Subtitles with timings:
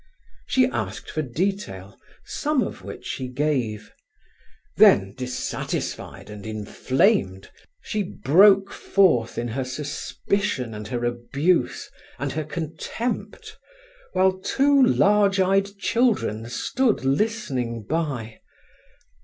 [0.47, 1.95] She asked for detail,
[2.25, 3.91] some of which he gave.
[4.77, 7.51] Then, dissatisfied and inflamed,
[7.83, 11.87] she broke forth in her suspicion and her abuse,
[12.17, 13.55] and her contempt,
[14.13, 18.39] while two large eyed children stood listening by.